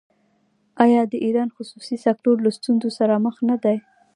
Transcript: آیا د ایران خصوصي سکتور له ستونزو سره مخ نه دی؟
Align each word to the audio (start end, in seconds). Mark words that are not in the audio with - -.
آیا 0.83 1.01
د 1.11 1.13
ایران 1.25 1.49
خصوصي 1.55 1.97
سکتور 2.05 2.35
له 2.45 2.49
ستونزو 2.57 2.89
سره 2.97 3.13
مخ 3.25 3.35
نه 3.49 3.55
دی؟ 3.63 3.77